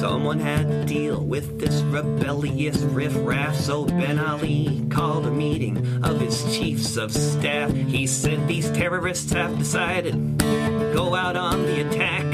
Someone 0.00 0.40
had 0.40 0.68
to 0.68 0.84
deal 0.84 1.24
with 1.24 1.60
this 1.60 1.82
rebellious 1.82 2.78
riffraff, 2.78 3.54
so 3.54 3.84
Ben 3.84 4.18
Ali 4.18 4.84
called 4.90 5.26
a 5.26 5.30
meeting 5.30 5.76
chiefs 6.92 6.96
of 6.96 7.12
staff. 7.12 7.72
He 7.72 8.06
said, 8.06 8.46
These 8.48 8.70
terrorists 8.70 9.32
have 9.32 9.58
decided, 9.58 10.38
go 10.38 11.14
out 11.14 11.36
on 11.36 11.62
the 11.62 11.86
attack. 11.86 12.24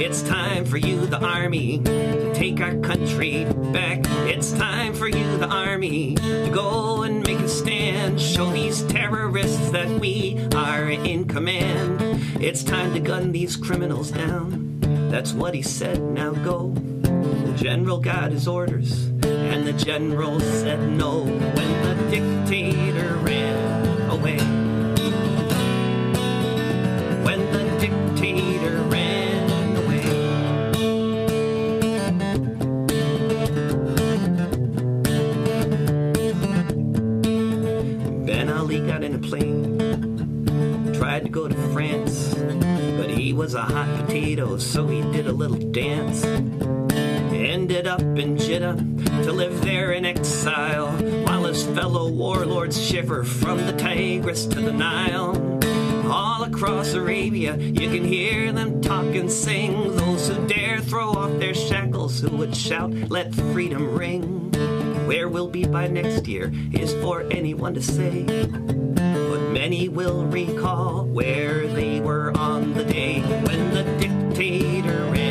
It's 0.00 0.22
time 0.22 0.64
for 0.64 0.76
you, 0.76 1.06
the 1.06 1.22
army, 1.22 1.80
to 1.80 2.34
take 2.34 2.60
our 2.60 2.76
country 2.76 3.44
back. 3.72 4.00
It's 4.26 4.52
time 4.52 4.94
for 4.94 5.08
you, 5.08 5.38
the 5.38 5.48
army, 5.48 6.14
to 6.14 6.50
go 6.52 7.02
and 7.02 7.26
make 7.26 7.40
a 7.40 7.48
stand. 7.48 8.20
Show 8.20 8.50
these 8.52 8.82
terrorists 8.84 9.70
that 9.70 9.88
we 10.00 10.38
are 10.54 10.88
in 10.88 11.26
command. 11.26 12.00
It's 12.40 12.62
time 12.62 12.94
to 12.94 13.00
gun 13.00 13.32
these 13.32 13.56
criminals 13.56 14.10
down. 14.10 14.78
That's 15.10 15.32
what 15.32 15.54
he 15.54 15.62
said, 15.62 16.00
now 16.00 16.32
go. 16.32 16.70
The 16.70 17.54
general 17.56 17.98
got 17.98 18.30
his 18.30 18.46
orders, 18.46 19.06
and 19.06 19.66
the 19.66 19.72
general 19.72 20.40
said 20.40 20.80
no 20.88 21.24
when 21.24 21.82
the 21.82 22.10
dictator 22.10 23.16
ran 23.16 23.97
away. 24.18 24.38
When 27.24 27.40
the 27.52 27.62
dictator 27.78 28.76
ran 28.82 29.76
away. 29.76 30.04
Ben 38.26 38.50
Ali 38.50 38.80
got 38.80 39.02
in 39.04 39.14
a 39.14 39.18
plane, 39.18 39.78
tried 40.94 41.24
to 41.24 41.28
go 41.28 41.48
to 41.48 41.54
France, 41.72 42.34
but 42.96 43.10
he 43.10 43.32
was 43.32 43.54
a 43.54 43.62
hot 43.62 43.88
potato, 44.00 44.58
so 44.58 44.86
he 44.86 45.02
did 45.12 45.26
a 45.26 45.32
little 45.32 45.58
dance. 45.70 46.24
Ended 47.32 47.86
up 47.86 48.00
in 48.00 48.36
Jeddah 48.36 48.76
to 49.24 49.32
live 49.32 49.60
there 49.62 49.92
in 49.92 50.04
exile, 50.04 50.92
while 51.24 51.44
his 51.44 51.64
fellow 51.66 52.10
warlords 52.10 52.80
shiver 52.80 53.24
from 53.24 53.58
the 53.66 53.72
Tigris 53.72 54.46
to 54.46 54.60
the 54.60 54.72
Nile. 54.72 55.58
All 56.10 56.44
across 56.44 56.94
Arabia, 56.94 57.56
you 57.56 57.88
can 57.90 58.04
hear 58.04 58.52
them 58.52 58.80
talk 58.80 59.14
and 59.14 59.30
sing. 59.30 59.96
Those 59.96 60.28
who 60.28 60.46
dare 60.46 60.80
throw 60.80 61.10
off 61.10 61.38
their 61.38 61.54
shackles, 61.54 62.20
who 62.20 62.36
would 62.36 62.56
shout, 62.56 62.92
Let 63.10 63.34
freedom 63.34 63.96
ring. 63.96 64.52
Where 65.06 65.28
we'll 65.28 65.48
be 65.48 65.64
by 65.64 65.88
next 65.88 66.26
year 66.28 66.52
is 66.72 66.92
for 66.94 67.22
anyone 67.30 67.74
to 67.74 67.82
say. 67.82 68.24
But 68.24 69.52
many 69.52 69.88
will 69.88 70.24
recall 70.26 71.04
where 71.04 71.66
they 71.66 72.00
were 72.00 72.36
on 72.36 72.74
the 72.74 72.84
day 72.84 73.20
when 73.20 73.74
the 73.74 73.84
dictator 73.98 75.04
ran 75.10 75.27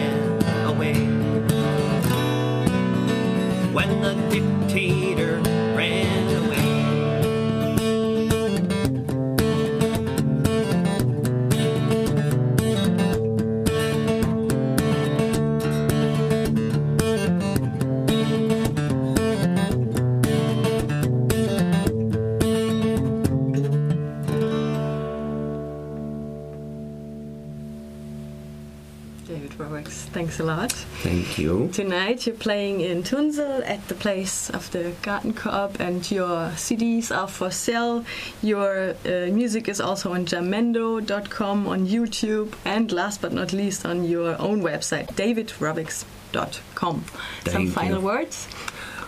thanks 30.38 30.40
a 30.40 30.44
lot. 30.44 30.72
Thank 31.04 31.38
you. 31.38 31.70
Tonight 31.74 32.26
you're 32.26 32.36
playing 32.36 32.82
in 32.82 33.04
Tunsel 33.04 33.64
at 33.64 33.88
the 33.88 33.96
place 33.96 34.50
of 34.50 34.70
the 34.72 34.94
Garden 35.02 35.34
Co-op 35.34 35.80
and 35.80 36.10
your 36.12 36.52
CDs 36.56 37.16
are 37.16 37.28
for 37.28 37.52
sale. 37.52 38.06
Your 38.42 38.96
uh, 39.06 39.32
music 39.32 39.68
is 39.68 39.82
also 39.82 40.14
on 40.14 40.26
jamendo.com, 40.26 41.68
on 41.68 41.88
YouTube, 41.88 42.54
and 42.66 42.92
last 42.92 43.22
but 43.22 43.34
not 43.34 43.54
least 43.54 43.86
on 43.86 44.04
your 44.04 44.40
own 44.40 44.62
website, 44.62 45.08
davidrovics.com. 45.16 47.06
Some 47.46 47.68
final 47.68 48.00
you. 48.00 48.06
words? 48.06 48.48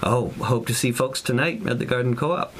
Oh, 0.01 0.29
hope 0.39 0.65
to 0.67 0.73
see 0.73 0.91
folks 0.91 1.21
tonight 1.21 1.65
at 1.67 1.77
the 1.77 1.85
Garden 1.85 2.15
Co-op. 2.15 2.53